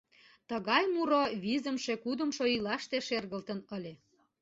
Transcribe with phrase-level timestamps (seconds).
[0.49, 3.93] Тыгай муро визымше–кудымшо ийлаште шергылтын ыле.